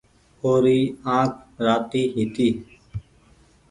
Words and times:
او 0.43 0.51
ري 0.63 0.79
آنک 1.19 1.33
راتي 1.65 2.03
هيتي 2.13 2.49